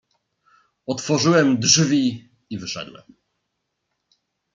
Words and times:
"Otworzyłem 0.85 1.59
drzwi 1.59 2.29
i 2.49 2.59
wszedłem." 2.59 3.03